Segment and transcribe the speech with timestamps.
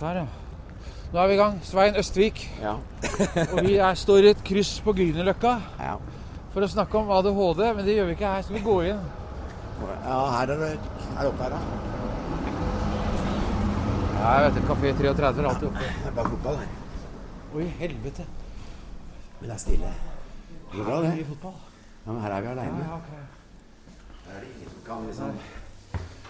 [0.00, 0.26] Der, ja.
[1.12, 1.58] Nå er vi i gang.
[1.66, 2.40] Svein Østvik.
[2.62, 2.76] Ja.
[3.52, 5.96] Og vi er, står i et kryss på Grünerløkka ja.
[6.54, 8.46] for å snakke om ADHD, men det gjør vi ikke her.
[8.46, 9.02] Så vi går inn.
[9.80, 10.70] Ja, her er det
[11.18, 11.60] her oppe her, da.
[14.14, 14.64] Ja, jeg vet det.
[14.70, 15.84] Kafé 33 er alltid oppe.
[16.00, 16.72] Det er bare fotball her.
[17.50, 18.28] Oi, helvete.
[19.40, 19.94] Men det er stille.
[20.70, 21.14] Det går bra, det.
[21.20, 22.84] Ja, men her er vi aleine.
[22.88, 23.22] Ja, okay.
[24.26, 25.40] Her er det ingen som kan liksom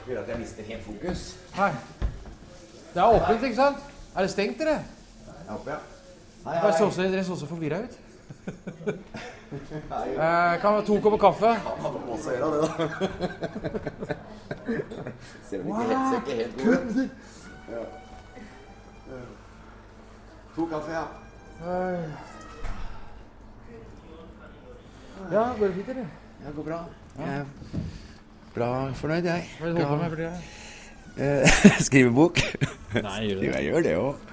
[0.06, 1.26] gjøre at jeg mister helt fokus.
[1.54, 1.74] Hei.
[2.94, 3.76] Det er åpent, ikke sant?
[4.16, 4.70] Er det stengt, dere?
[4.70, 5.78] Jeg håper, ja.
[6.46, 6.72] Hei, hei.
[6.78, 7.98] så så, dere så så forvirra ut.
[9.50, 11.46] Eh, kan vi ha to kopper kaffe?
[11.46, 14.14] Ja, man må også gjøre det, da.
[15.48, 17.10] Ser vel ikke helt, ikke helt god ut.
[17.72, 17.82] Ja.
[20.54, 21.04] To kaffe, ja.
[25.32, 26.06] Ja, går det fint, eller?
[26.44, 26.80] Ja, går bra.
[27.18, 27.44] Jeg er
[28.54, 28.70] bra
[29.02, 29.48] fornøyd, jeg.
[29.60, 30.30] Hva
[31.88, 32.40] Skrive bok.
[32.96, 34.28] Nei, gjør du Jo, jeg gjør det òg.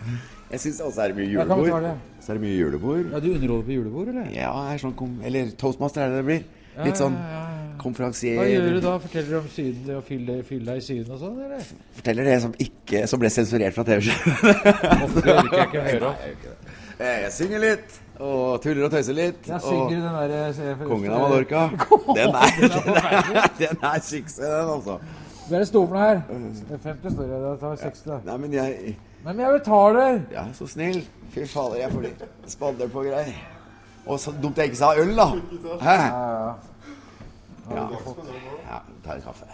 [0.47, 1.87] Jeg syns også er det mye Ja, kan vi ta julebord.
[1.89, 2.21] det?
[2.23, 3.01] Så er det mye julebord.
[3.11, 4.29] Ja, du underholder på julebord, eller?
[4.35, 6.45] Ja, jeg er sånn kom Eller toastmaster er det det blir.
[6.77, 7.67] Ja, Litt sånn ja, ja, ja.
[7.81, 8.37] konferansier.
[8.37, 8.93] Hva gjør du da?
[9.01, 11.69] Forteller du om syden, det å fylle, fylle deg i Syden og sånn, eller?
[11.97, 14.35] Forteller det som ikke Som ble sensurert fra TV-skjermen.
[14.45, 16.27] Jeg ikke å høre om.
[16.97, 19.43] Jeg synger litt, og tuller og tøyser litt.
[19.49, 21.65] Jeg synger den derre Kongen av Mallorca.
[22.17, 24.95] Den er, den er, den er suksess, den, altså.
[25.47, 26.21] Hva er det står for noe her?
[26.83, 27.37] 50 står det.
[27.43, 28.17] Da tar vi 60, da.
[28.31, 28.95] Nei, men jeg
[29.25, 30.19] Nei, men jeg betaler!
[30.31, 31.01] Ja, så snill.
[31.33, 33.33] Fy fader, jeg får litt spadder på greier.
[34.07, 35.25] Og så dumt jeg ikke sa øl, da.
[35.83, 35.95] Hæ?
[35.95, 36.53] Ja, ja.
[37.75, 37.87] Ja.
[38.69, 39.49] ja ta en kaffe.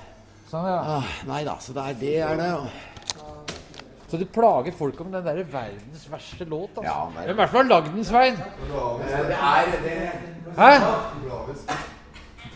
[0.51, 0.77] Sånn, ja.
[0.99, 2.13] Ah, nei da, så det er det.
[2.27, 2.51] Er det.
[4.11, 6.85] Så du plager folk om den derre verdens verste låt, altså?
[6.85, 8.35] Ja, men- Hvem er det som har lagd den, Svein?
[8.37, 10.11] Det er det.
[10.59, 10.71] Hæ?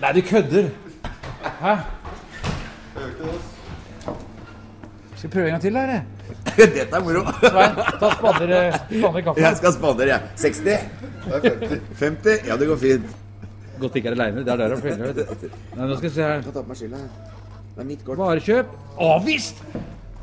[0.02, 0.70] Nei, du kødder.
[1.64, 1.76] Hæ?
[5.18, 6.02] Skal vi prøve en gang til, da, eller?
[6.78, 7.24] Dette er moro.
[7.42, 9.42] Svein, ta spanner, spanner kaffe.
[9.42, 10.22] Jeg skal spandere, jeg.
[10.44, 10.60] 60?
[10.68, 11.82] Det er 50.
[12.02, 12.46] 50?
[12.48, 13.16] Ja, det går fint.
[13.82, 14.44] Godt ikke er aleine.
[14.46, 15.50] Det er der han følger, vet du.
[15.78, 16.38] Nei, nå skal vi se her.
[16.38, 17.02] Jeg kan ta på meg skylda.
[17.74, 18.22] Det er mitt kort.
[18.22, 18.78] Varekjøp.
[19.08, 19.62] Avvist!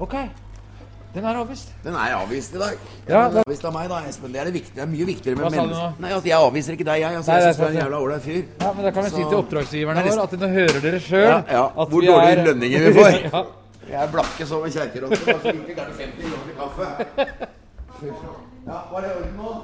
[0.02, 0.16] Ok.
[1.14, 1.68] Den er avvist.
[1.84, 2.78] Den er avvist i dag.
[3.06, 4.32] Ja, Den er avvist av meg, da, Espen.
[4.34, 4.74] Det er det viktige.
[4.74, 5.92] Det er mye viktigere med mennesker.
[6.02, 7.18] Nei, at jeg avviser ikke deg, jeg.
[7.20, 8.40] Altså, Nei, jeg er syns du er en jævla ålreit fyr.
[8.64, 11.28] Ja, men da kan vi si til oppdragsgiverne er våre at nå hører dere sjøl
[11.28, 11.62] Ja, ja.
[11.78, 13.18] Hvor dårlige lønninger vi får.
[13.28, 13.44] ja.
[13.92, 15.20] Jeg er blakke som en kjerkerotte.
[15.44, 16.88] Så ikke gærent 50 kroner kaffe.
[18.66, 19.54] Ja, var det orden nå?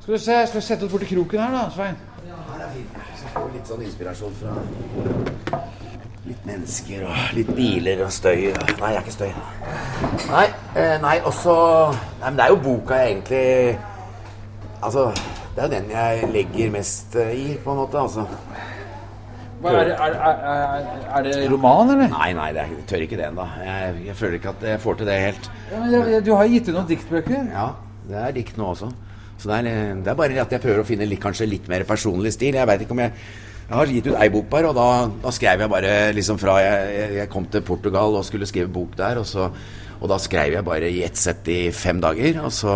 [0.00, 1.96] Skal du se, skal vi sette oss borti kroken her, da, Svein?
[2.26, 2.98] Ja, Her er fint.
[3.20, 4.56] Så får vi litt sånn inspirasjon fra
[6.24, 8.46] litt mennesker og litt biler og støy.
[8.80, 9.32] Nei, jeg er ikke støy.
[10.30, 10.46] Nei,
[10.80, 11.54] eh, nei, også
[12.20, 13.78] Nei, men det er jo boka jeg egentlig
[14.84, 15.04] Altså,
[15.54, 18.00] det er jo den jeg legger mest eh, i, på en måte.
[18.00, 18.24] altså.
[19.64, 22.10] Hva er, det, er, er, er, det roman, eller?
[22.12, 23.46] Nei, nei, det jeg tør ikke det ennå.
[23.64, 25.48] Jeg, jeg føler ikke at jeg får til det helt.
[25.70, 27.48] Ja, men jeg- Du har gitt ut noen diktbøker.
[27.54, 27.70] Ja,
[28.08, 28.90] det er dikt nå også.
[29.38, 31.84] Så det er, det er bare at jeg prøver å finne litt, kanskje litt mer
[31.88, 32.54] personlig stil.
[32.60, 33.12] Jeg vet ikke om jeg
[33.64, 34.88] Jeg har gitt ut ei bok bare, og da,
[35.24, 38.92] da skrev jeg bare liksom fra jeg, jeg- kom til Portugal og skulle skrive bok
[38.98, 39.46] der, og, så,
[40.00, 42.42] og da skrev jeg bare i ett sett i fem dager.
[42.44, 42.74] Og så,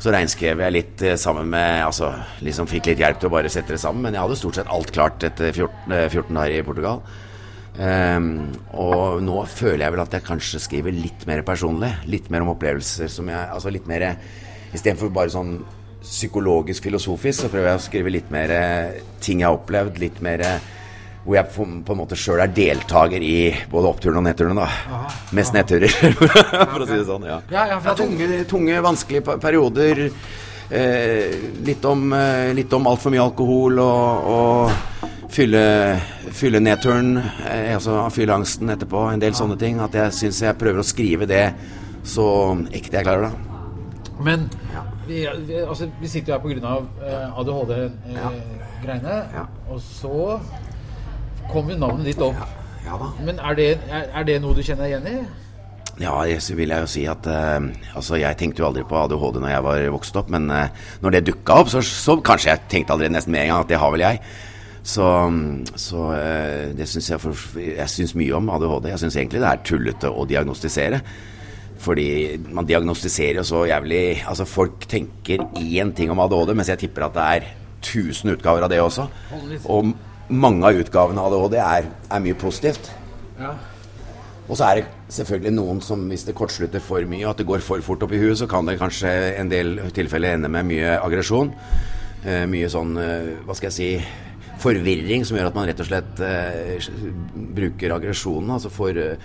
[0.00, 2.10] så reinskrev jeg litt eh, sammen med Altså
[2.44, 4.06] liksom fikk litt hjelp til å bare sette det sammen.
[4.08, 7.04] Men jeg hadde stort sett alt klart etter 14, eh, 14 dager i Portugal.
[7.76, 11.90] Um, og nå føler jeg vel at jeg kanskje skriver litt mer personlig.
[12.08, 14.14] Litt mer om opplevelser som jeg Altså litt mer
[14.72, 15.58] Istedenfor bare sånn
[16.06, 20.00] psykologisk, filosofisk, så prøver jeg å skrive litt mer eh, ting jeg har opplevd.
[20.02, 20.72] Litt mer eh,
[21.26, 24.66] hvor jeg på, en måte sjøl er deltaker i både oppturene og nedturene.
[24.66, 25.00] da
[25.34, 25.90] Mest nedturer,
[26.72, 27.26] for å si det sånn.
[27.26, 30.06] Ja, Ja, ja, ja tunge, tunge, vanskelige perioder.
[30.70, 31.34] Eh,
[31.66, 35.62] litt om, eh, litt om altfor mye alkohol og, og fylle,
[36.34, 39.08] fylle nedturen, eh, altså fylleangsten etterpå.
[39.12, 39.82] En del sånne ting.
[39.82, 41.48] At jeg syns jeg prøver å skrive det
[42.06, 42.28] så
[42.70, 44.14] ekte jeg klarer, da.
[44.22, 44.46] Men
[45.06, 46.76] vi, vi, altså, vi sitter jo her pga.
[47.00, 49.16] Uh, ADHD-greiene.
[49.34, 49.46] Ja.
[49.70, 50.38] Og så
[51.50, 52.38] kom jo navnet ditt opp.
[52.86, 53.00] Ja.
[53.24, 55.18] Men er det, er, er det noe du kjenner igjen i?
[55.96, 56.12] Ja,
[56.44, 59.52] så vil jeg jo si at eh, Altså, jeg tenkte jo aldri på ADHD når
[59.52, 62.92] jeg var vokst opp, men eh, når det dukka opp, så, så kanskje jeg tenkte
[62.92, 64.20] allerede nesten med en gang at det har vel jeg.
[64.86, 65.06] Så,
[65.82, 68.90] så eh, det syns jeg for, Jeg syns mye om ADHD.
[68.92, 71.00] Jeg syns egentlig det er tullete å diagnostisere.
[71.82, 72.08] Fordi
[72.56, 77.06] man diagnostiserer jo så jævlig Altså, folk tenker én ting om ADHD, mens jeg tipper
[77.06, 77.48] at det er
[77.82, 79.06] 1000 utgaver av det også.
[79.70, 79.92] Og
[80.28, 82.90] mange av utgavene av ADHD er, er mye positivt.
[83.38, 83.54] Ja.
[84.46, 87.48] Og så er det selvfølgelig noen som hvis det kortslutter for mye, og at det
[87.48, 90.68] går for fort opp i huet, så kan det kanskje en del tilfeller ende med
[90.68, 91.50] mye aggresjon.
[92.26, 93.90] Eh, mye sånn, eh, hva skal jeg si,
[94.62, 96.88] forvirring som gjør at man rett og slett eh,
[97.58, 98.54] bruker aggresjonen.
[98.56, 99.18] Altså for, eh,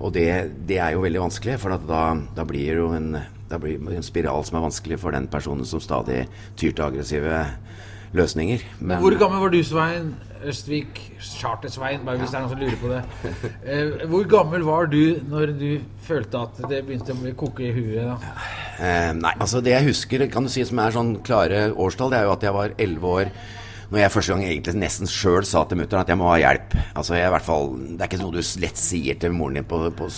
[0.00, 0.26] Og det,
[0.68, 2.02] det er jo veldig vanskelig, for da,
[2.36, 3.14] da blir jo en,
[3.50, 6.24] da blir en spiral som er vanskelig for den personen som stadig
[6.56, 7.44] tyr til aggressive
[8.12, 8.64] løsninger.
[8.80, 10.98] Men, Hvor gammel var du, Svein Østvik?
[11.22, 13.00] Charter-Svein, bare hvis det er noen som lurer på det.
[13.62, 15.68] Eh, hvor gammel var du når du
[16.02, 18.10] følte at det begynte å koke i huet?
[18.10, 18.36] da?
[18.82, 22.20] Eh, nei, altså det jeg husker, kan du si som er sånn klare årstall, det
[22.20, 23.32] er jo at jeg var elleve år
[23.92, 26.76] når jeg første gang egentlig nesten sjøl sa til mutter'n at jeg må ha hjelp.
[26.96, 29.68] Altså jeg, i hvert fall, Det er ikke noe du lett sier til moren din
[29.68, 30.08] på, på,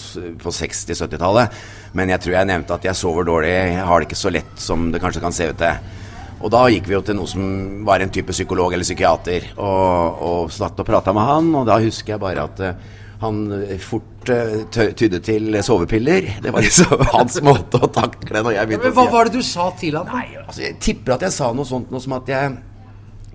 [0.44, 1.58] på 60-70-tallet.
[1.98, 4.62] Men jeg tror jeg nevnte at jeg sover dårlig, jeg har det ikke så lett
[4.62, 6.02] som det kanskje kan se ut til.
[6.44, 7.46] Og da gikk vi jo til noe som
[7.88, 11.48] var en type psykolog eller psykiater, og, og satt og prata med han.
[11.58, 13.40] Og da husker jeg bare at uh, han
[13.82, 16.28] fort uh, tydde til sovepiller.
[16.44, 19.40] Det var liksom hans måte å takle når jeg begynte ja, Men Hva var det
[19.40, 20.10] du sa til han?
[20.12, 22.54] Nei, altså, Jeg tipper at jeg sa noe sånt noe som at jeg,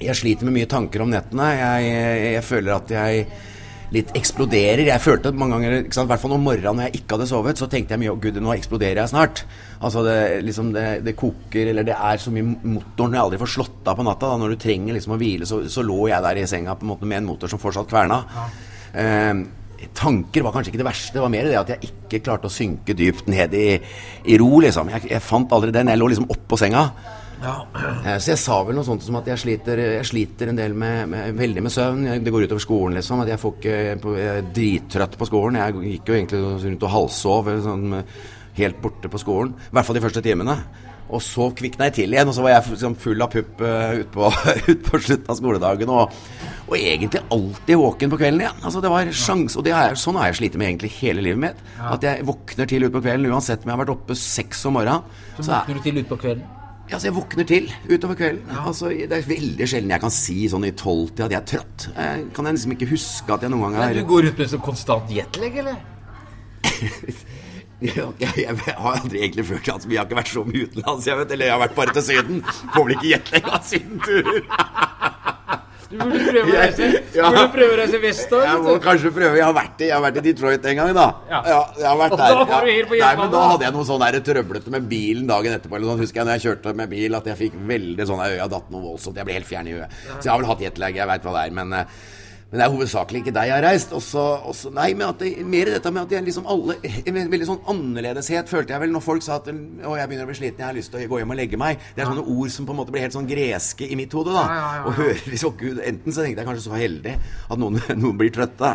[0.04, 1.48] jeg sliter med mye tanker om nettene.
[1.60, 1.88] Jeg,
[2.36, 3.26] jeg, føler at jeg
[3.94, 4.84] litt eksploderer.
[4.86, 7.68] Jeg følte mange ganger, i hvert fall om morgenen når jeg ikke hadde sovet, så
[7.72, 9.44] tenkte jeg mye Gud, nå eksploderer jeg snart.
[9.82, 13.42] Altså det, liksom det, det, koker, eller det er så mye motor når jeg aldri
[13.44, 14.32] får slått av på natta.
[14.32, 16.86] Da, når du trenger liksom å hvile, så, så, lå jeg der i senga på
[16.86, 18.22] en måte med en motor som fortsatt kverna.
[18.36, 18.50] Ja.
[19.04, 19.48] Eh,
[19.96, 21.16] tanker var kanskje ikke det verste.
[21.16, 23.70] Det var mer det at jeg ikke klarte å synke dypt ned i,
[24.30, 24.92] i ro, liksom.
[24.94, 25.92] Jeg, jeg, fant aldri den.
[25.92, 26.90] Jeg lå liksom oppå senga.
[27.40, 27.56] Ja.
[28.04, 30.76] Eh, så jeg sa vel noe sånt som at jeg sliter, jeg sliter en del
[30.78, 32.10] med, med, veldig med søvn.
[32.24, 33.24] Det går utover skolen, liksom.
[33.24, 35.62] At jeg, får ikke, jeg er drittrøtt på skolen.
[35.62, 37.98] Jeg gikk jo egentlig rundt og halvsov sånn,
[38.60, 39.56] helt borte på skolen.
[39.70, 40.60] I hvert fall de første timene.
[41.10, 43.96] Og så kvikna jeg til igjen, og så var jeg liksom full av pupp uh,
[43.98, 44.28] utpå
[44.70, 45.90] ut på slutten av skoledagen.
[45.90, 46.20] Og,
[46.68, 48.62] og, egentlig alltid våken på kvelden igjen.
[48.62, 51.66] Altså det var sjans, og er, Sånn har jeg slitt med egentlig hele livet mitt.
[51.82, 55.10] At jeg våkner til utpå kvelden uansett om jeg har vært oppe seks om morgenen.
[55.40, 56.59] Så, så våkner du til utpå kvelden?
[56.90, 58.46] Ja, så Jeg våkner til utover kvelden.
[58.50, 58.64] Ja.
[58.72, 61.90] Altså, det er veldig sjelden jeg kan si sånn i tolvtida at jeg er trøtt.
[61.94, 64.42] Jeg kan jeg liksom ikke huske at jeg noen gang har Men Du går ut
[64.42, 65.78] med sånn konstant jetlag, eller?
[67.80, 71.10] jeg, jeg, jeg, har aldri egentlig følt at vi har ikke vært så mye utenlands.
[71.12, 72.42] Jeg vet, eller jeg har vært bare til Syden.
[72.74, 74.42] Får vel ikke jetlag av sydenturer.
[75.90, 76.88] Du burde prøve å reise,
[77.18, 77.30] ja.
[77.50, 78.46] prøve å reise vestover.
[78.46, 79.40] Jeg må kanskje prøve.
[79.40, 81.06] Jeg har vært i, jeg har vært i Detroit en gang, da.
[81.32, 81.40] Ja.
[81.50, 82.36] ja jeg har vært der.
[82.36, 85.58] Da du helt på Nei, men da hadde jeg noe sånn trøblete med bilen dagen
[85.58, 85.80] etterpå.
[85.80, 86.04] Eller sånn.
[86.04, 88.86] Husker jeg når jeg kjørte med bil at jeg fikk veldig sånn Øya datt noe
[88.86, 89.18] voldsomt.
[89.18, 90.00] Jeg ble helt fjern i huet.
[90.12, 91.02] Så jeg har vel hatt jetlag.
[91.02, 91.58] Jeg veit hva det er.
[91.58, 92.08] Men uh,
[92.50, 93.92] men det er hovedsakelig ikke deg jeg har reist.
[93.94, 97.46] Også, også, nei, men at det, mer dette med at jeg liksom alle En veldig
[97.46, 100.64] sånn annerledeshet følte jeg vel når folk sa at å, jeg begynner å bli sliten,
[100.64, 101.78] jeg har lyst til å gå hjem og legge meg.
[101.94, 102.10] Det er ja.
[102.10, 104.34] sånne ord som på en måte blir helt sånn greske i mitt hode.
[104.34, 107.62] da ja, ja, Og hører liksom Gud, Enten så tenkte jeg kanskje så heldig at
[107.62, 108.74] noen, noen blir trøtte.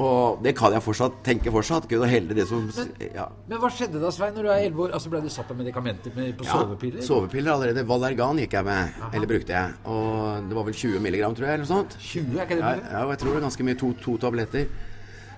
[0.00, 1.90] Og det kan jeg fortsatt tenke fortsatt.
[1.92, 4.82] Gud og heldig det som men, men, hva skjedde da, Svein, når du er 11
[4.86, 4.96] år?
[4.96, 7.04] Altså Ble du satt av medikamenter med, på sovepiller?
[7.04, 7.84] Sovepiller allerede.
[7.88, 8.96] Valergan gikk jeg med.
[8.96, 9.12] Aha.
[9.12, 9.76] Eller brukte jeg.
[9.92, 11.58] Og det var vel 20 milligram, tror jeg.
[11.58, 11.98] eller noe sånt.
[12.00, 14.66] 20, er ikke det ja, ja, jeg tror det er ganske mye to, to tabletter.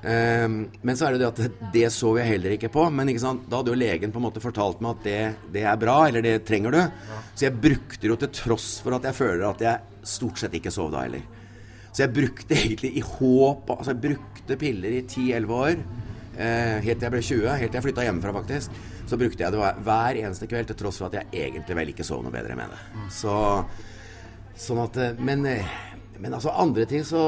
[0.05, 2.85] Um, men så er det det at det så jeg heller ikke på.
[2.93, 5.21] Men ikke da hadde jo legen på en måte fortalt meg at det,
[5.57, 6.81] det er bra, eller det trenger du.
[6.83, 7.21] Ja.
[7.33, 10.57] Så jeg brukte det jo til tross for at jeg føler at jeg stort sett
[10.61, 11.25] ikke sov da heller.
[11.95, 15.79] Så jeg brukte egentlig i håp Altså jeg brukte piller i 10-11 år.
[16.35, 18.85] Uh, helt til jeg ble 20, helt til jeg flytta hjemmefra, faktisk.
[19.09, 22.07] Så brukte jeg det hver eneste kveld, til tross for at jeg egentlig vel ikke
[22.07, 23.09] sov noe bedre med det.
[23.15, 23.35] Så,
[24.67, 25.75] sånn at eh, Men eh,
[26.25, 27.23] men altså andre ting så,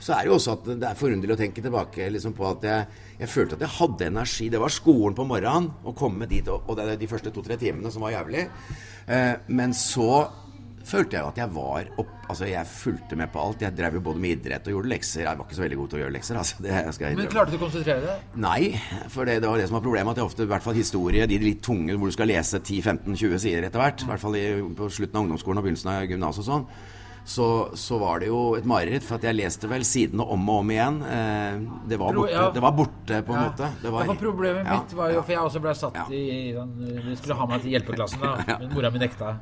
[0.00, 2.64] så, er det jo også at det er forunderlig å tenke tilbake liksom på at
[2.64, 4.48] jeg, jeg, følte at jeg hadde energi.
[4.54, 7.60] Det var skolen på morgenen, å komme dit, og, og det er de første to-tre
[7.60, 8.46] timene som var jævlig.
[9.12, 10.24] Eh, men så
[10.86, 13.60] følte jeg jo at jeg var opp Altså, jeg fulgte med på alt.
[13.62, 15.20] Jeg drev jo både med idrett og gjorde lekser.
[15.22, 16.38] Jeg var ikke så veldig god til å gjøre lekser.
[16.40, 18.24] Altså, Men klarte du å konsentrere deg?
[18.42, 18.72] Nei,
[19.14, 20.10] for det, det, var det som var problemet.
[20.10, 23.38] At jeg ofte, i hvert fall historie, de litt tunge hvor du skal lese 10-15-20
[23.44, 24.44] sider etter hvert, i hvert fall i,
[24.80, 26.66] på slutten av ungdomsskolen og begynnelsen av gymnaset og sånn,
[27.26, 29.02] så, så, var det jo et mareritt.
[29.06, 31.00] For at jeg leste vel sidene om og om igjen.
[31.02, 31.58] Eh,
[31.90, 32.44] det, var borte, ja.
[32.54, 33.48] det, var borte, på en ja.
[33.50, 33.70] måte.
[33.82, 34.78] Det var, problemet ja.
[34.78, 38.22] mitt var jo For jeg også ble satt i De skulle ha meg til hjelpeklassen,
[38.22, 38.30] da.
[38.62, 39.34] Men mora mi nekta.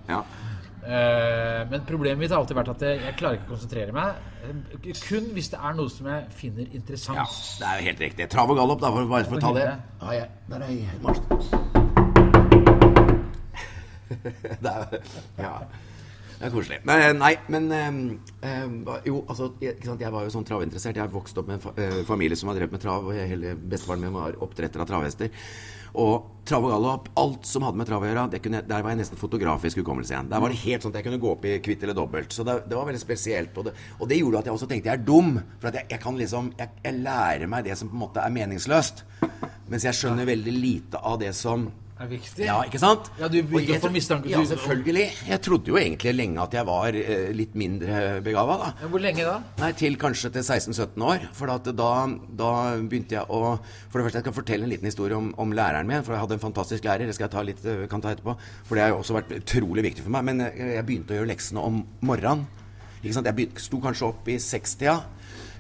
[0.85, 4.19] Uh, men problemet mitt har alltid vært at jeg, jeg klarer ikke å konsentrere meg.
[5.07, 7.17] Kun hvis det er noe som jeg finner interessant.
[7.21, 7.25] Ja,
[7.61, 8.29] det er jo helt riktig.
[8.33, 9.65] Trav og galopp, da, for, bare for å ta det.
[10.01, 10.27] Ah, ja.
[10.53, 10.85] Der er jeg.
[14.65, 15.01] det er,
[15.41, 15.57] ja.
[16.35, 16.81] Det er koselig.
[16.89, 20.99] Men, eh, nei, men øh, Jo, altså jeg, jeg, var jo sånn travinteressert.
[20.99, 23.07] Jeg vokste opp med en fa øh, familie som har drevet med trav.
[23.07, 25.31] og hele Bestefaren min var oppdretter av travhester.
[25.95, 28.99] Og trav og gallop, alt som hadde med trav å gjøre, kunne, der var jeg
[28.99, 30.31] nesten fotografisk hukommelse igjen.
[30.33, 32.35] Der var det helt sånn at jeg kunne gå opp i kvitt eller dobbelt.
[32.35, 33.55] Så det, det var veldig spesielt.
[33.61, 35.39] Og det, og det, gjorde at jeg også tenkte jeg er dum.
[35.63, 38.35] For jeg, jeg kan liksom jeg, jeg lærer meg det som på en måte er
[38.35, 39.05] meningsløst.
[39.71, 41.69] Mens jeg skjønner veldig lite av det som
[42.03, 42.43] er viktig.
[42.47, 43.09] Ja, ikke sant?
[43.21, 44.31] Ja, du begynte å mistanke.
[44.33, 45.05] Ja, selvfølgelig.
[45.29, 48.71] Jeg trodde jo egentlig lenge at jeg var eh, litt mindre begava, da.
[48.83, 49.37] Ja, hvor lenge da?
[49.61, 51.29] Nei, Til kanskje til 16-17 år.
[51.39, 51.93] For da,
[52.35, 52.51] da,
[52.83, 55.91] begynte jeg å For det første, jeg skal fortelle en liten historie om, om, læreren
[55.91, 56.03] min.
[56.03, 57.07] For jeg hadde en fantastisk lærer.
[57.07, 58.37] Det skal jeg ta litt, eh, kan ta etterpå.
[58.67, 60.27] For det har jo også vært utrolig viktig for meg.
[60.33, 62.47] Men eh, jeg begynte å gjøre leksene om morgenen.
[63.05, 63.31] Ikke sant?
[63.31, 65.03] Jeg sto kanskje opp i sekstida.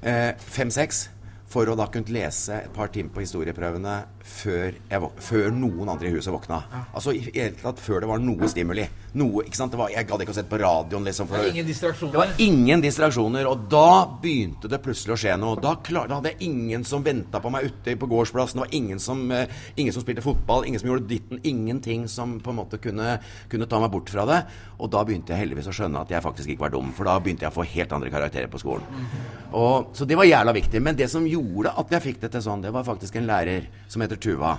[0.04, 1.06] Fem-seks.
[1.54, 3.92] For å da kunne lese et par timer på historieprøvene
[4.26, 4.74] før,
[5.22, 6.64] før noen andre i huset våkna.
[6.90, 8.88] Altså i hele tatt før det var noe stimuli.
[9.14, 9.74] Noe, ikke sant?
[9.78, 11.04] Var, jeg gadd ikke å sette på radioen.
[11.06, 12.12] Liksom, det var ingen distraksjoner?
[12.12, 13.46] Det var ingen distraksjoner.
[13.46, 13.90] Og da
[14.24, 15.60] begynte det plutselig å skje noe.
[15.62, 18.58] Da, klar, da hadde jeg ingen som venta på meg ute på gårdsplassen.
[18.58, 21.38] Det var ingen som, uh, ingen som, spilte fotball, ingen som gjorde ditten.
[21.46, 23.20] Ingenting som på en måte kunne,
[23.52, 24.42] kunne, ta meg bort fra det.
[24.82, 26.90] Og da begynte jeg heldigvis å skjønne at jeg faktisk ikke var dum.
[26.96, 29.08] For da begynte jeg å få helt andre karakterer på skolen.
[29.54, 30.82] Og, så det var jævla viktig.
[30.82, 33.70] Men det som gjorde at jeg fikk det til sånn, det var faktisk en lærer
[33.86, 34.56] som heter Tuva.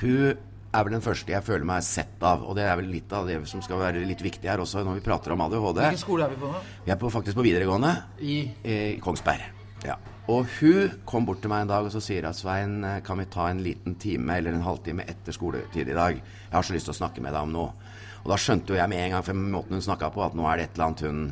[0.00, 2.44] Hun er vel den første jeg føler meg sett av.
[2.46, 5.00] Og det er vel litt av det som skal være litt viktig her også når
[5.00, 5.82] vi prater om ADHD.
[5.82, 6.62] Hvilken skole er vi på nå?
[6.86, 7.94] Vi er på, faktisk på videregående.
[8.22, 8.38] I?
[8.62, 9.48] I Kongsberg.
[9.86, 9.96] Ja.
[10.30, 13.26] Og hun kom bort til meg en dag og så sier at Svein, kan vi
[13.32, 16.20] ta en liten time eller en halvtime etter skoletid i dag?
[16.20, 17.72] Jeg har så lyst til å snakke med deg om noe.
[18.20, 20.44] Og da skjønte jo jeg med en gang, for måten hun snakka på, at nå
[20.46, 21.22] er det et eller annet hun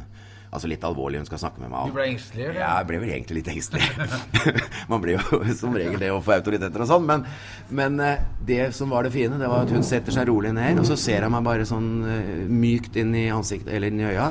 [0.48, 1.92] altså litt alvorlig hun skal snakke med meg om.
[1.92, 2.46] Du ble engstelig?
[2.48, 2.60] eller?
[2.62, 3.88] Ja, jeg ble vel egentlig litt engstelig.
[4.90, 7.08] Man blir jo som regel det å få autoriteter og sånn.
[7.08, 7.24] Men,
[7.80, 10.80] men, eh, det som var det fine, det var at hun setter seg rolig ned,
[10.80, 14.08] og så ser jeg meg bare sånn uh, mykt inn i ansiktet, eller inn i
[14.08, 14.30] øya.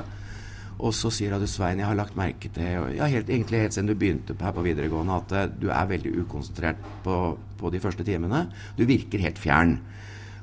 [0.77, 3.89] Og så sier hun Svein, jeg har lagt merke til ja, helt, egentlig helt siden
[3.89, 7.21] du begynte her på videregående, at uh, du er veldig ukonsentrert på,
[7.61, 8.47] på de første timene.
[8.77, 9.77] Du virker helt fjern.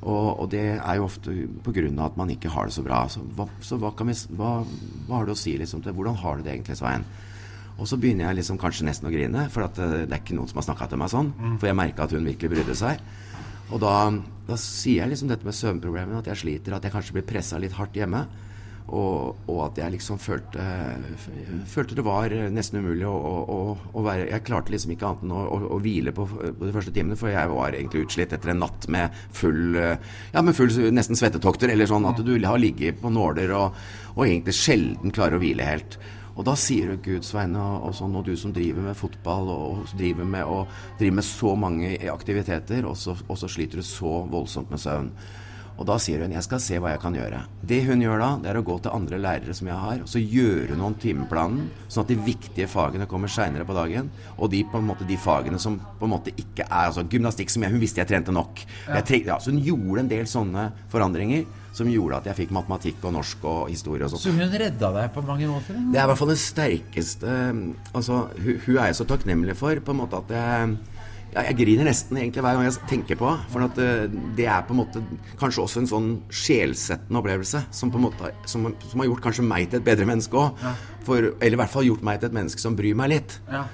[0.04, 1.32] Og, og, det er jo ofte
[1.64, 1.84] pga.
[2.04, 3.06] at man ikke har det så bra.
[3.08, 4.50] Så hva, så hva, vi, hva,
[5.08, 7.06] hva har du å si liksom, til hvordan har du det egentlig, Svein?
[7.75, 10.37] Og så begynner jeg liksom kanskje nesten å grine, for det, eh, det er ikke
[10.37, 11.32] noen som har snakka til meg sånn.
[11.34, 11.56] Mm.
[11.58, 13.00] For jeg merka at hun virkelig brydde seg.
[13.73, 13.94] Og da,
[14.46, 17.58] da, sier jeg liksom dette med søvnproblemene, at jeg sliter, at jeg kanskje blir pressa
[17.58, 18.26] litt hardt hjemme.
[18.85, 20.64] Og, og, at jeg liksom følte,
[21.73, 23.57] følte det var nesten umulig å, å,
[23.97, 26.93] å, være Jeg klarte liksom ikke annet enn å, å, hvile på, på, de første
[26.93, 31.17] timene, for jeg var egentlig utslitt etter en natt med full Ja, med full nesten
[31.17, 33.81] svettetokter, eller sånn at du har ligget på nåler og,
[34.19, 35.99] og egentlig sjelden klarer å hvile helt.
[36.35, 39.95] Og da sier du Guds vegne, og, sånn, og du som driver med fotball og
[39.95, 44.17] driver med, og driver med så mange aktiviteter, og så, og så sliter du så
[44.31, 45.12] voldsomt med søvn.
[45.75, 47.43] Og da sier hun 'jeg skal se hva jeg kan gjøre'.
[47.66, 50.09] Det hun gjør da, det er å gå til andre lærere som jeg har, og
[50.09, 54.11] så gjøre noe om timeplanen, sånn at de viktige fagene kommer seinere på dagen.
[54.38, 57.50] Og de, på en måte, de fagene som på en måte ikke er altså Gymnastikk
[57.50, 58.54] som jeg Hun visste jeg trente nok.
[58.87, 62.54] Jeg trengte, ja, så hun gjorde en del sånne forandringer som gjorde at jeg fikk
[62.54, 64.23] matematikk og norsk og historie og sånt.
[64.23, 65.75] Så hun redda deg på mange måter?
[65.75, 67.33] Det er i hvert fall det sterkeste
[67.95, 70.76] Altså, hun, hun er jeg så takknemlig for, på en måte at jeg
[71.35, 74.05] ja, jeg griner nesten egentlig hver gang jeg tenker på For at uh,
[74.38, 75.03] det er på en måte
[75.41, 79.47] kanskje også en sånn sjelsettende opplevelse som, på en måte, som, som, har gjort kanskje
[79.47, 80.62] meg til et bedre menneske òg.
[80.62, 80.75] Ja.
[81.19, 83.38] Eller i hvert fall gjort meg til et menneske som bryr meg litt.
[83.50, 83.67] Ja.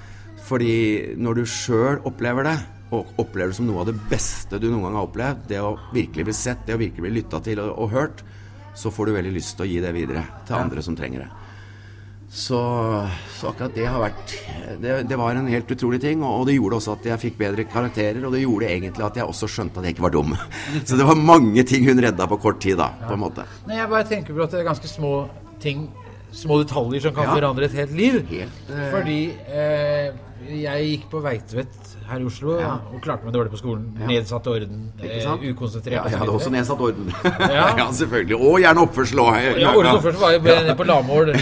[0.47, 0.75] Fordi
[1.21, 2.57] når du sjøl opplever det,
[2.91, 5.77] og opplever det som noe av det beste du noen gang har opplevd, det å
[5.95, 8.23] virkelig bli sett, det å virkelig bli lytta til og, og, hørt,
[8.75, 11.29] så får du veldig lyst til å gi det videre til andre som trenger det.
[12.31, 12.57] Så,
[13.35, 14.33] så, akkurat det har vært
[14.79, 16.21] det, det, var en helt utrolig ting.
[16.23, 18.23] Og, det gjorde også at jeg fikk bedre karakterer.
[18.23, 20.31] Og det gjorde egentlig at jeg også skjønte at jeg ikke var dum.
[20.87, 22.93] Så det var mange ting hun redda på kort tid, da.
[23.03, 23.43] På en måte.
[23.67, 25.15] Nei, Jeg bare tenker på at det er ganske små
[25.61, 25.89] ting,
[26.31, 27.37] små detaljer som kan ja.
[27.37, 28.19] forandre et helt liv.
[28.31, 28.83] Helt, uh...
[28.93, 30.11] Fordi eh,
[30.49, 32.71] jeg gikk på Veitvet her i Oslo ja.
[32.91, 33.85] og klarte meg dårlig på skolen.
[33.99, 34.07] Ja.
[34.09, 35.93] Nedsatt orden, eh, ukonsentrert.
[35.95, 37.11] Ja, jeg hadde også nedsatt orden.
[37.23, 37.67] Ja.
[37.81, 38.35] ja, selvfølgelig.
[38.35, 39.37] Og gjerne oppførsel òg.
[39.61, 41.31] Ja, orden og oppførsel var jo nede på lavmål.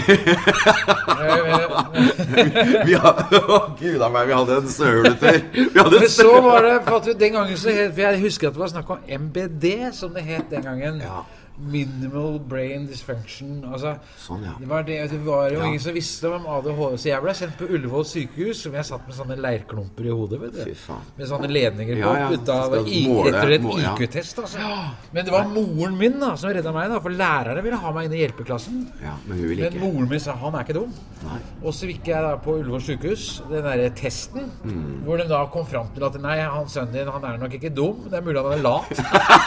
[2.86, 3.42] vi hadde,
[3.80, 5.40] Gud a meg, vi hadde en søletur.
[5.74, 8.72] Men så var det for at den gangen så het, Jeg husker at det var
[8.76, 9.66] snakk om MBD,
[9.96, 11.02] som det het den gangen.
[11.02, 11.24] Ja.
[11.60, 13.60] Minimal brain dysfunction.
[13.68, 14.54] Altså, sånn, ja.
[14.56, 15.66] det, var det, det, var jo ja.
[15.68, 16.96] ingen som visste om ADHD.
[17.02, 20.40] Så jeg ble sendt på Ullevål sykehus, som jeg satt med sånne leirklumper i hodet.
[20.44, 22.14] vet du Med sånne ledninger på.
[22.16, 23.26] Ja, ja.
[23.30, 24.40] etter et IQ-test.
[24.44, 24.70] Altså.
[25.12, 28.08] Men det var moren min da som redda meg, da for lærerne ville ha meg
[28.08, 28.82] inn i hjelpeklassen.
[29.04, 30.94] Ja, men, men moren min sa han er ikke dum.
[31.26, 31.40] Nei.
[31.60, 35.02] Og så gikk jeg da på Ullevål sykehus, den derre testen, mm.
[35.04, 37.72] hvor de da kom fram til at nei, han sønnen din han er nok ikke
[37.74, 39.04] dum, det er mulig han er lat.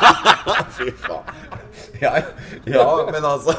[0.77, 1.61] Fy faen
[2.03, 2.11] ja,
[2.67, 3.53] ja, men altså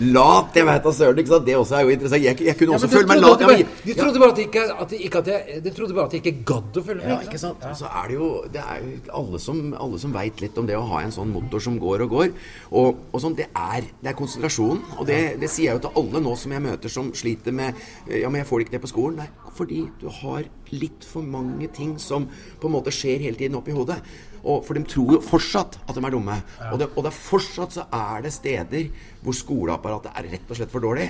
[0.00, 1.20] Lat, jeg veit da søren.
[1.22, 1.46] ikke sant?
[1.46, 2.24] Det også er jo interessant.
[2.24, 3.44] Jeg, jeg kunne også ja, føle meg lat.
[3.44, 6.16] Bare, de trodde bare at ikke, at de ikke, at jeg, de trodde bare at
[6.16, 7.12] jeg ikke gadd å følge med.
[7.12, 7.64] Ja, ikke sant?
[7.64, 7.74] Ja.
[7.78, 10.78] Så er det jo det er jo alle som, alle som veit litt om det
[10.78, 12.34] å ha en sånn motor som går og går.
[12.72, 14.82] Og, og sånn, det er, det er konsentrasjonen.
[14.98, 17.78] Og det, det, sier jeg jo til alle nå som jeg møter som sliter med
[18.10, 19.22] Ja, men jeg får det ikke til på skolen.
[19.22, 22.26] Nei, fordi du har litt for mange ting som
[22.60, 24.00] på en måte skjer hele tiden oppi hodet.
[24.44, 26.36] Og, for de tror jo fortsatt at de er dumme.
[26.70, 28.90] Og, det, og det fortsatt så er det steder
[29.24, 31.08] hvor skoleapparatet er rett og slett for dårlig.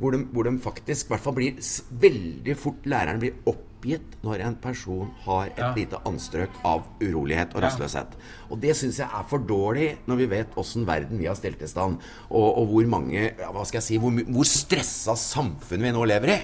[0.00, 1.60] Hvor de, hvor de faktisk, i hvert fall blir
[2.02, 3.36] veldig fort Læreren blir
[3.82, 5.72] oppgitt når en person har et ja.
[5.74, 8.14] lite anstrøk av urolighet og rastløshet.
[8.14, 8.38] Ja.
[8.52, 11.62] Og det syns jeg er for dårlig når vi vet åssen verden vi har stelt
[11.62, 11.98] i stand,
[12.30, 16.34] og, og, hvor mange Hva skal jeg si Hvor, hvor stressa samfunn vi nå lever
[16.34, 16.38] i.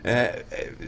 [0.00, 0.38] Eh,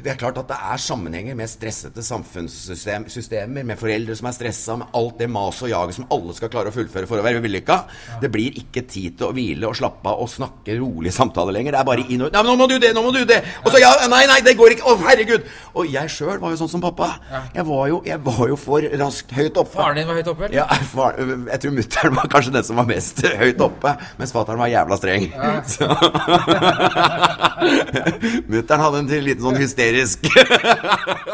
[0.02, 4.76] det er klart at det er sammenhenger med stressete samfunnssystemer, med foreldre som er stressa,
[4.80, 7.42] med alt det maset og jaget som alle skal klare å fullføre for å være
[7.44, 7.78] vellykka.
[8.08, 8.20] Ja.
[8.24, 11.76] Det blir ikke tid til å hvile og slappe av og snakke rolig samtale lenger.
[11.76, 12.36] Det er bare inn og ut.
[12.36, 12.94] Nei, men nå må du det!
[12.96, 13.42] Nå må du det!
[13.62, 14.88] Og så ja, nei, nei, det går ikke!
[14.88, 15.52] Å, herregud!
[15.76, 17.08] Og jeg sjøl var jo sånn som pappa.
[17.54, 19.76] Jeg var jo, jeg var jo for raskt høyt oppe.
[19.76, 20.48] Faren din var høyt oppe?
[20.48, 20.56] eller?
[20.60, 24.62] Ja, far, jeg tror mutter'n var kanskje den som var mest høyt oppe, mens fatter'n
[24.62, 25.28] var jævla streng.
[25.32, 25.52] Ja.
[28.52, 30.26] mutter'n hadde en liten sånn hysterisk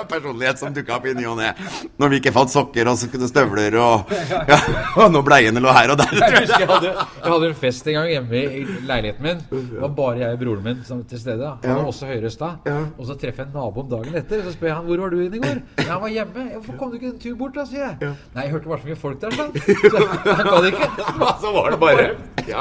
[0.08, 1.52] personlighet som dukka opp i ny og ne.
[2.00, 4.12] Når vi ikke fant sokker og støvler og
[4.48, 4.58] ja,
[4.98, 6.14] og når bleiene lå her og der.
[6.18, 9.42] Jeg husker jeg hadde, jeg hadde en fest en gang hjemme i leiligheten min.
[9.50, 11.52] Det var bare jeg og broren min som til stede.
[11.64, 12.52] Han var også høyrøsta.
[12.96, 14.47] Og så treffer jeg naboen dagen etter.
[14.48, 15.60] Så spør jeg han hvor var du i går.
[15.88, 16.46] Ja, han var hjemme.
[16.54, 18.10] Hvorfor kom du ikke en tur bort, da, sier jeg.
[18.34, 19.54] Nei, jeg hørte bare så mye folk der, sånn.
[19.92, 20.88] Så han ga det ikke.
[21.44, 22.08] Så var det bare
[22.48, 22.60] ja,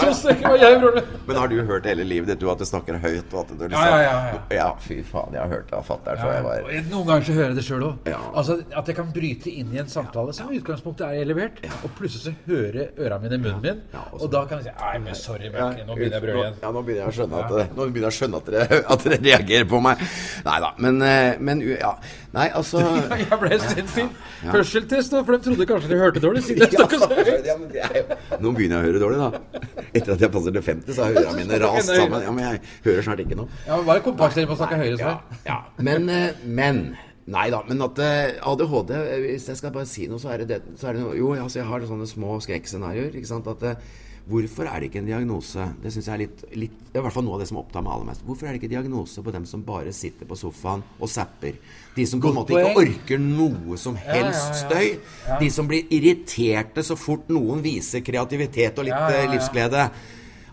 [0.60, 1.02] ja.
[1.28, 3.32] Men har du hørt hele livet ditt du at du snakker høyt?
[3.32, 4.68] Og at du liksom, ja, ja, ja, ja.
[4.84, 7.54] fy faen, jeg har hørt det av fatter'n før jeg var Noen ganger så hører
[7.54, 8.10] jeg det sjøl òg.
[8.12, 11.94] Altså, at jeg kan bryte inn i en samtale som i utgangspunktet er levert, og
[11.98, 15.50] plutselig så hører øra mine munnen min, og da kan jeg si Nei, men sorry,
[15.54, 16.60] Møkke, nå begynner jeg å brøle igjen.
[16.62, 19.06] Ja, nå begynner jeg å skjønne at, nå begynner jeg å skjønne at dere, at
[19.08, 20.04] dere reagerer på meg.
[20.48, 21.92] Nei da, men, eh, men ja.
[22.36, 22.82] Nei, altså
[23.22, 24.20] Jeg ble sinnssyk.
[24.54, 26.44] Hørseltest, for de trodde kanskje de hørte dårlig.
[26.74, 27.88] Ja,
[28.42, 29.64] nå begynner jeg å høre dårlig, da.
[29.92, 32.24] Etter at jeg passer til 50, så har ørene mine rast sammen.
[32.24, 33.62] Ja, Men jeg hører snart ikke noe.
[33.68, 35.14] Ja, Bare kompaktstille på å snakke høyre, Ja,
[35.48, 36.82] Ja, Men, eh, men
[37.28, 38.94] Nei da, men at eh, ADHD
[39.26, 41.34] Hvis jeg skal bare si noe, så er det, det, så er det noe, Jo,
[41.36, 43.18] altså, jeg har sånne små skrekkscenarioer.
[43.20, 43.50] Ikke sant?
[43.52, 43.66] At
[44.28, 45.66] Hvorfor er det ikke en diagnose?
[45.80, 47.60] Det synes jeg er litt, litt, det er i hvert fall noe av det som
[47.62, 48.26] opptar meg aller mest.
[48.28, 51.56] Hvorfor er det ikke diagnose på dem som bare sitter på sofaen og zapper?
[51.96, 54.98] De som på en måte ikke orker noe som helst støy.
[55.40, 59.88] De som blir irriterte så fort noen viser kreativitet og litt eh, livsglede.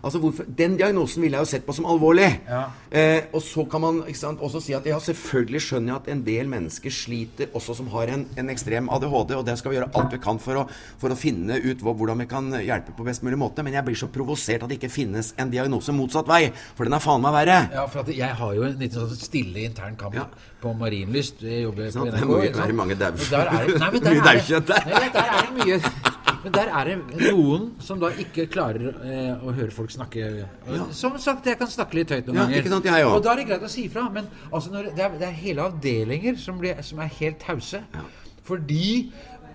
[0.05, 2.27] Altså hvorfor, Den diagnosen ville jeg jo sett på som alvorlig.
[2.45, 2.65] Ja.
[2.93, 6.21] Eh, og så kan man sant, også si at ja, selvfølgelig skjønner jeg at en
[6.27, 9.89] del mennesker sliter, også som har en, en ekstrem ADHD, og det skal vi gjøre
[9.97, 10.65] alt vi kan for å,
[11.01, 13.65] for å finne ut hvordan vi kan hjelpe på best mulig måte.
[13.65, 16.43] Men jeg blir så provosert at det ikke finnes en diagnose motsatt vei,
[16.77, 17.59] for den er faen meg verre.
[17.73, 20.27] Ja, for jeg har jo en liten sånn stille intern kamp ja.
[20.61, 21.41] på Marienlyst.
[21.41, 22.51] Jeg jobber på NRK.
[22.51, 23.15] Det er mange daue.
[23.15, 26.13] Mye er det, nei, der er det, nei, der er det mye
[26.45, 30.27] men der er det noen som da ikke klarer eh, å høre folk snakke.
[30.43, 30.83] Ja.
[30.93, 32.69] Som sagt, jeg kan snakke litt høyt noen ja, ganger.
[32.75, 34.03] Sant, og da er det greit å si ifra.
[34.13, 37.81] Men altså, det, er, det, er, hele avdelinger som, blir, som er helt tause.
[37.95, 38.05] Ja.
[38.45, 38.85] Fordi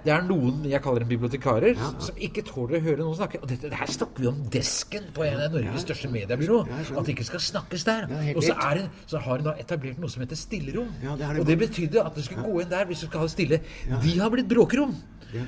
[0.04, 2.06] det er noen jeg kaller dem bibliotekarer, ja, ja.
[2.06, 3.42] som ikke tåler å høre noen snakke.
[3.42, 6.62] Og dette, det her snakker vi om desken på en av Norges største mediebyrå.
[6.88, 8.10] At det ikke skal snakkes der.
[8.34, 10.90] og så, er det, så har hun da etablert noe som heter stillerom.
[11.00, 13.62] Det og det betydde at du skulle gå inn der hvis du skal ha stille.
[13.90, 14.96] De har blitt bråkerom.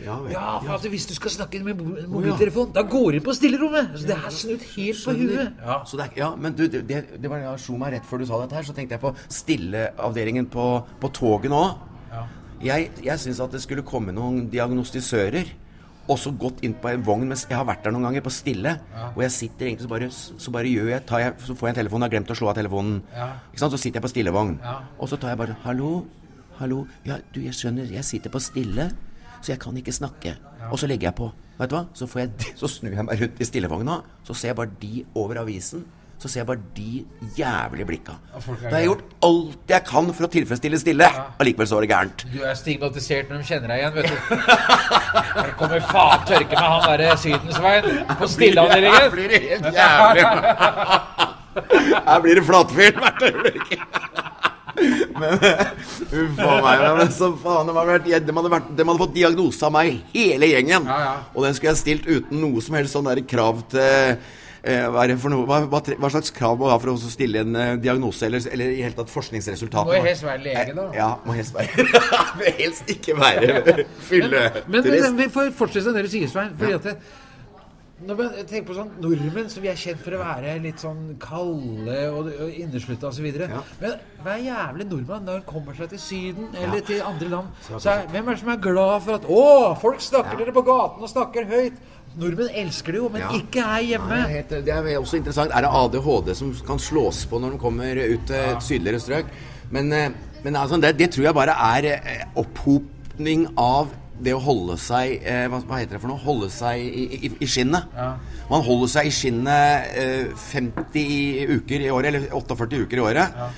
[0.06, 1.74] Ja, for altså, Hvis du skal snakke med
[2.08, 3.96] mobiltelefon, da går du inn på stillerommet!
[3.96, 5.62] Så det er snudd helt på huet.
[5.64, 8.58] Ja, ja men du, det, det var jeg slo meg rett før du sa dette
[8.58, 10.66] her, så tenkte jeg på stilleavdelingen på,
[11.02, 11.64] på toget nå.
[12.62, 15.50] Jeg, jeg syns at det skulle komme noen diagnostisører.
[16.10, 18.72] Også gått inn på en vogn mens Jeg har vært der noen ganger på stille.
[18.94, 19.10] Ja.
[19.12, 21.80] Og jeg sitter egentlig så bare, så bare gjør jeg, jeg, Så får jeg en
[21.82, 22.98] telefon, har glemt å slå av telefonen.
[23.14, 23.28] Ja.
[23.52, 23.76] Ikke sant?
[23.76, 24.58] Så sitter jeg på stillevogn.
[24.64, 24.76] Ja.
[24.98, 26.04] Og så tar jeg bare 'Hallo?
[26.58, 26.86] Hallo?
[27.06, 28.92] Ja, du, jeg skjønner, jeg sitter på stille.'
[29.42, 30.36] så jeg kan ikke snakke.
[30.70, 31.32] Og så legger jeg på.
[31.58, 31.82] Vet du hva?
[31.98, 35.42] Så, jeg, så snur jeg meg rundt i stillevogna, så ser jeg bare de over
[35.42, 35.84] avisen.
[36.22, 37.00] Så ser jeg bare de
[37.34, 38.12] jævlige blikka.
[38.30, 38.38] Da
[38.70, 41.08] har jeg gjort alt jeg kan for å tilfredsstille Stille.
[41.42, 42.22] Allikevel så var det gærent.
[42.30, 44.14] Du er stigmatisert når de kjenner deg igjen, vet du.
[45.42, 48.98] Her kommer faen tørke med han derre Sydensveien på Stilleavdelingen.
[49.00, 50.28] Her blir det helt jævlig.
[52.06, 53.74] Her blir det flatfyrt hvert øyeblikk.
[55.18, 56.84] Men Uff a meg.
[57.00, 59.98] Men så faen, de, hadde, vært, de, hadde vært, de hadde fått diagnose av meg,
[60.14, 60.86] hele gjengen.
[60.86, 61.12] Ja, ja.
[61.34, 64.16] Og den skulle jeg stilt uten noe som helst sånn der krav til
[64.62, 67.72] hva, noe, hva, hva, hva, slags krav må du ha for å stille en uh,
[67.82, 69.88] diagnose, eller, eller, i hele tatt forskningsresultat?
[69.90, 70.86] Må helst være lege, da.
[70.94, 71.88] Ja, må helst være
[72.38, 74.62] Vil helst ikke være fylleturist.
[74.72, 76.54] Men, men, men, vi får fortsette det du sier, Svein.
[76.58, 76.96] Fordi at det,
[78.06, 81.02] når man tenker på sånn Nordmenn som vi er kjent for å være litt sånn
[81.22, 83.28] kalde og, og inneslutta osv.
[83.38, 83.60] Ja.
[83.82, 86.86] Men hver jævlig nordmann når han kommer seg til Syden eller ja.
[86.88, 89.44] til andre land, så er, hvem er det som er glad for at Å,
[89.82, 90.40] folk snakker ja.
[90.42, 91.82] dere på gaten og snakker høyt.
[92.20, 93.30] Nordmenn elsker det jo, men ja.
[93.38, 94.18] ikke her hjemme.
[94.28, 95.54] Nei, det er også interessant.
[95.54, 99.32] Er det ADHD som kan slås på når de kommer ut til et sydligere strøk?
[99.72, 100.10] Men, eh,
[100.44, 105.24] men altså, det, det, tror jeg bare er eh, opphopning av det å holde seg
[105.26, 106.22] eh, hva, heter det for noe?
[106.22, 107.90] Holde seg i, i, i skinnet.
[107.96, 108.12] Ja.
[108.50, 113.38] Man holder seg i skinnet eh, 50 uker i året, eller 48 uker i året.
[113.42, 113.50] Ja.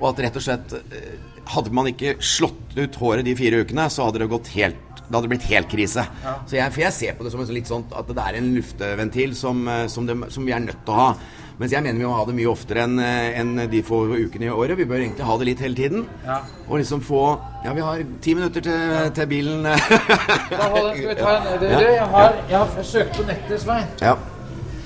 [0.00, 1.14] Og at rett og slett eh,
[1.44, 5.16] Hadde man ikke slått ut håret de fire ukene, så hadde det gått helt det
[5.18, 6.06] hadde blitt helt krise.
[6.24, 6.34] Ja.
[6.48, 9.34] Så jeg, for jeg ser på det som litt sånn at det er en lufteventil
[9.36, 11.08] som, eh, som, det, som vi er nødt til å ha.
[11.54, 14.48] Mens jeg mener vi må ha det mye oftere enn eh, en de få ukene
[14.48, 14.78] i året.
[14.80, 16.06] Vi bør egentlig ha det litt hele tiden.
[16.26, 16.40] Ja.
[16.66, 17.24] Og liksom få
[17.64, 19.62] Ja, vi har ti minutter til, til bilen.
[19.64, 23.86] da skal vi ta en, du, jeg, har, jeg har søkt på nettet, Svein.
[24.02, 24.16] Ja.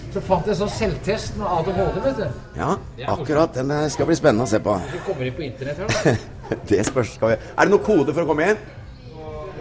[0.09, 2.42] Så fant jeg sånn selvtest med ADHD, vet du.
[2.57, 2.72] Ja,
[3.12, 3.52] akkurat.
[3.57, 4.74] Den eh, skal bli spennende å se på.
[4.92, 6.59] Du kommer inn på internett her, da.
[6.70, 8.62] det spørs skal vi Er det noen kode for å komme inn?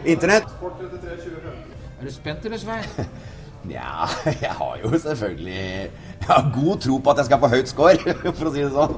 [0.08, 0.48] Internett?
[2.00, 2.84] Er du spent, eller, Svein?
[3.68, 7.72] Nja, jeg har jo selvfølgelig Jeg har god tro på at jeg skal få høyt
[7.72, 8.94] score, for å si det sånn.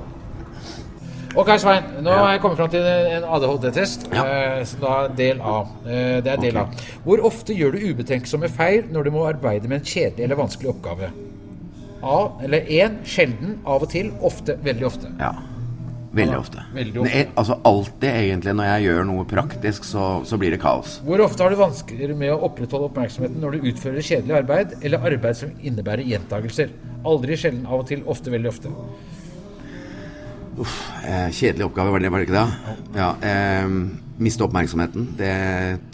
[1.37, 1.89] Ok, Svein.
[2.05, 4.23] Nå har jeg kommet fram til en ADHD-test, ja.
[4.25, 5.57] eh, som da er del A.
[5.85, 6.57] Eh, det er del.
[6.57, 6.65] A.
[7.05, 10.73] Hvor ofte gjør du ubetenksomme feil når du må arbeide med en kjedelig eller vanskelig
[10.73, 11.11] oppgave?
[12.01, 13.01] A eller 1.
[13.09, 15.13] Sjelden, av og til, ofte, veldig ofte.
[15.21, 15.33] Ja.
[16.15, 16.63] Veldig ofte.
[16.73, 17.11] Veldig ofte.
[17.19, 20.97] Er, altså Alltid, egentlig, når jeg gjør noe praktisk, så, så, blir det kaos.
[21.05, 25.05] Hvor ofte har du vanskeligere med å opprettholde oppmerksomheten når du utfører kjedelig arbeid, eller
[25.11, 26.73] arbeid som innebærer gjentagelser?
[27.09, 28.73] Aldri, sjelden, av og til, ofte, veldig ofte.
[30.59, 32.75] Uff, eh, kjedelig oppgave, var det, var det ikke det?
[32.97, 33.11] Ja.
[33.29, 35.07] Eh, miste oppmerksomheten.
[35.19, 35.33] Det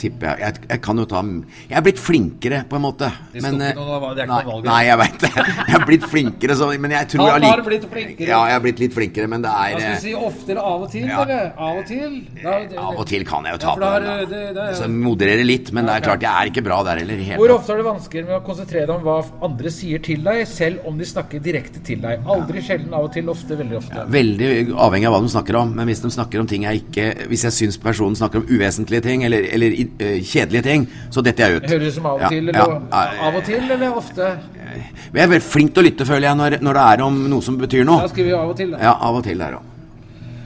[0.02, 0.42] tipper jeg.
[0.42, 0.68] jeg.
[0.70, 0.82] jeg.
[0.86, 1.22] kan jo ta
[1.70, 3.10] Jeg er blitt flinkere, på en måte.
[3.34, 5.32] Det men, noe, det er ikke nei, nei, jeg veit det.
[5.36, 8.30] Jeg er blitt flinkere, så, men jeg tror Han har blitt flinkere.
[8.30, 10.62] Ja, jeg er blitt litt flinkere, men det er Hva skal vi si ofte eller
[10.72, 11.22] av og til, ja.
[11.24, 11.48] eller?
[11.68, 12.18] Av og til?
[12.42, 14.62] Da, det, av og til kan jeg jo ta ja, på den.
[14.80, 17.24] Så moderere litt, men det er klart jeg er ikke bra der heller.
[17.42, 19.18] Hvor ofte er det vanskeligere med å konsentrere deg om hva
[19.50, 22.26] andre sier til deg, selv om de snakker direkte til deg?
[22.36, 24.06] Aldri, sjelden, av og til, ofte, veldig ofte.
[24.16, 24.52] Veldig
[24.88, 25.74] avhengig av hva de snakker om.
[25.76, 29.06] Men hvis de snakker om ting jeg ikke Hvis jeg syns personen snakker om uvesentlige
[29.06, 31.70] ting eller, eller uh, kjedelige ting, så detter jeg ut.
[31.76, 34.34] Høres det som av og til, eller, ja, av og til, eller ofte?
[34.66, 37.46] Jeg er veldig flink til å lytte, føler jeg, når, når det er om noe
[37.46, 38.04] som betyr noe.
[38.08, 38.84] Da skriver vi av og til, da.
[38.90, 39.72] Ja, av og til der òg.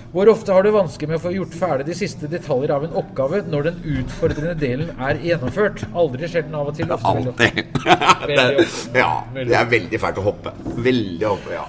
[0.10, 2.96] Hvor ofte har du vansker med å få gjort ferdig de siste detaljer av en
[2.98, 5.84] oppgave når den utfordrende delen er gjennomført?
[5.94, 6.90] Aldri, sjelden, av og til.
[6.96, 8.96] Ofte, Alltid.
[9.04, 10.56] Ja, det er veldig fælt å hoppe.
[10.82, 11.68] Veldig hoppe, ja.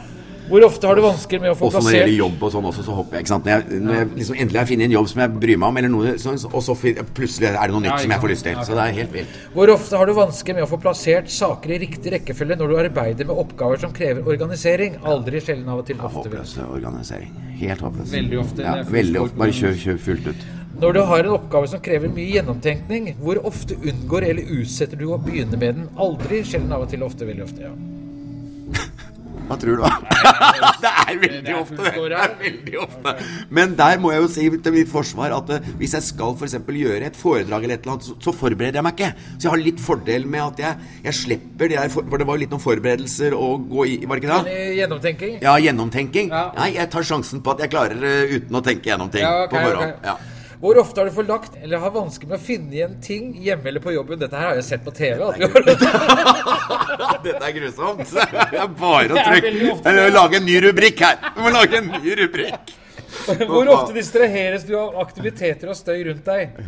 [0.50, 2.52] Hvor ofte har du vansker med å få plassert Også når det gjelder jobb og
[2.54, 3.24] sånn også, så hopper jeg.
[3.24, 3.46] ikke sant?
[3.46, 5.80] Når jeg, når jeg liksom endelig har funnet en jobb som jeg bryr meg om,
[5.80, 8.46] eller noe, så, og så plutselig er det noe nytt ja, som jeg får lyst
[8.48, 8.62] til.
[8.66, 9.36] Så det er helt vilt.
[9.54, 12.78] Hvor ofte har du vansker med å få plassert saker i riktig rekkefølge når du
[12.82, 14.98] arbeider med oppgaver som krever organisering?
[15.06, 16.00] Aldri, sjelden av og til.
[16.00, 16.26] Ofte.
[16.26, 17.30] Håpløs organisering.
[17.60, 18.10] Helt håpløs.
[18.16, 18.66] Veldig ofte.
[18.66, 19.40] Ja, veldig ofte.
[19.44, 20.48] Bare kjør, kjør fullt ut.
[20.80, 25.10] Når du har en oppgave som krever mye gjennomtenkning, hvor ofte unngår eller utsetter du
[25.12, 25.88] å begynne med den?
[26.00, 27.68] Aldri, sjelden av og til, ofte, veldig ofte.
[27.68, 27.99] ja.
[29.50, 29.84] Hva tror du?
[30.84, 32.18] det er veldig ofte, det.
[32.22, 33.14] er veldig ofte.
[33.58, 36.54] Men der må jeg jo si til mitt forsvar at eh, hvis jeg skal f.eks.
[36.70, 39.26] For gjøre et foredrag eller et eller annet, så, så, forbereder jeg meg ikke.
[39.32, 42.38] Så jeg har litt fordel med at jeg, jeg slipper det der For det var
[42.38, 44.58] jo litt noen forberedelser å gå i, var det ikke det?
[44.78, 45.36] Gjennomtenking?
[45.42, 46.30] Ja, gjennomtenking.
[46.30, 46.44] Ja.
[46.60, 49.48] Nei, jeg tar sjansen på at jeg klarer det uten å tenke gjennom ting ja,
[49.48, 49.96] okay, på forhånd.
[49.96, 50.12] Okay.
[50.12, 50.29] Ja.
[50.60, 53.80] Hvor ofte har du forlagt eller har vansker med å finne igjen ting hjemme eller
[53.80, 54.20] på jobben?
[54.20, 55.24] Dette her har jeg sett på TV.
[57.24, 58.04] Dette er grusomt.
[58.12, 61.16] Det er bare å trykke Lage en ny rubrikk her.
[61.32, 62.76] Vi må lage en ny rubrikk.
[63.50, 66.60] Hvor ofte distraheres du av aktiviteter og støy rundt deg?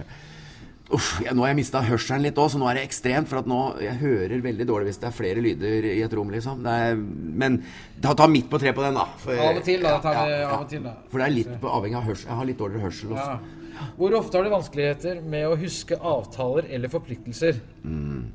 [0.93, 3.29] Uff, ja, nå har jeg mista hørselen litt òg, så nå er det ekstremt.
[3.31, 6.33] For at nå, jeg hører veldig dårlig hvis det er flere lyder i et rom,
[6.33, 6.65] liksom.
[6.69, 7.63] Er, men
[8.01, 9.07] ta, ta, midt på tre på den, da.
[9.23, 9.99] For, av og til, da.
[10.05, 10.97] Ja, ja, av og til, da.
[11.13, 12.29] For det er litt på, avhengig av hørsel.
[12.33, 13.61] Jeg har litt dårligere hørsel også.
[13.99, 17.61] Hvor ofte har du vanskeligheter med å huske avtaler eller forpliktelser?
[17.85, 18.31] Mm.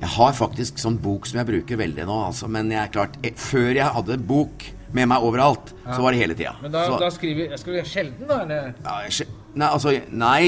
[0.00, 2.48] Jeg har faktisk sånn bok som jeg bruker veldig nå, altså.
[2.52, 5.94] Men jeg er klart, jeg, før jeg hadde bok med meg overalt, ja.
[5.96, 6.54] så var det hele tida.
[6.62, 8.42] Men da, da skriver Skal du gjøre sjelden, da?
[8.44, 8.74] Eller?
[8.84, 10.44] Ja, nei, altså Nei.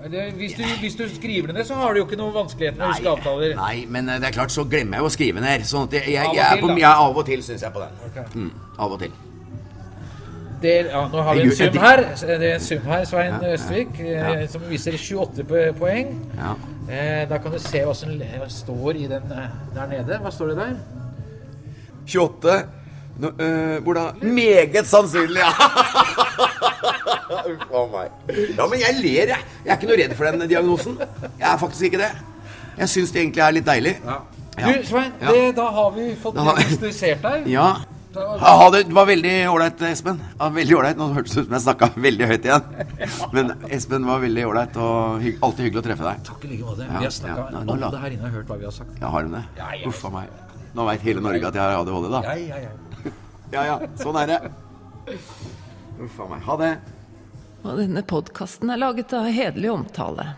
[0.00, 2.78] Det, hvis, du, hvis, du, skriver det ned, så har du jo ikke noen vanskeligheter
[2.78, 3.56] med å huske avtaler.
[3.58, 5.66] Nei, men eh, det er klart, så glemmer jeg jo å skrive ned.
[5.68, 7.98] Sånn at jeg, jeg, jeg, jeg, på, jeg av og til syns jeg på den.
[8.08, 8.30] Okay.
[8.32, 9.18] Mm, av og til.
[10.60, 14.00] Det, ja, nå har vi en sum her, det er en sum her Svein Østvik,
[14.04, 14.32] ja.
[14.52, 16.10] som viser 28 poeng.
[16.90, 18.12] Eh, da kan du se hva som
[18.50, 20.18] står i den eh, der nede.
[20.20, 20.74] Hva står det der?
[22.10, 22.56] 28
[23.20, 24.04] no, øh, Hvor da?
[24.22, 25.52] Meget sannsynlig, ja!
[27.50, 28.10] Uff a meg.
[28.56, 29.38] Ja, men jeg ler, jeg.
[29.64, 30.98] Jeg er ikke noe redd for den diagnosen.
[31.38, 32.10] Jeg er faktisk ikke det.
[32.78, 33.94] Jeg syns det egentlig er litt deilig.
[34.04, 34.18] Ja.
[34.60, 37.48] Du, Svein, det, da har vi fått diagnostisert deg.
[37.52, 37.68] Ja.
[38.14, 40.16] Ha, det var veldig ålreit, Espen.
[40.38, 40.98] Ja, veldig ålreit.
[40.98, 42.64] Nå hørtes det ut som jeg snakka veldig høyt igjen.
[43.36, 46.24] Men Espen var veldig ålreit, og hy alltid hyggelig å treffe deg.
[46.26, 46.88] Takk i like måte.
[46.90, 48.98] vi har snakka ja, Alle her inne har hørt hva vi har sagt.
[48.98, 49.44] Ja, har du det?
[49.60, 49.92] Ja, ja.
[49.92, 50.34] Uff a meg.
[50.74, 52.22] Nå veit hele Norge at jeg har ADHD, da.
[52.26, 53.14] Ja, ja, ja.
[53.54, 53.78] ja, ja.
[54.02, 54.40] Sånn er det.
[56.02, 56.42] Uff a meg.
[56.50, 56.74] Ha det.
[57.62, 60.32] Og denne podkasten er laget av Hederlig omtale.